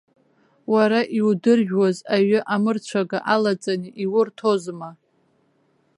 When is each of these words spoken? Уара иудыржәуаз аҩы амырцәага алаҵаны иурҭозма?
Уара 0.71 0.99
иудыржәуаз 1.17 1.97
аҩы 2.15 2.39
амырцәага 2.53 3.19
алаҵаны 3.33 3.87
иурҭозма? 4.03 4.89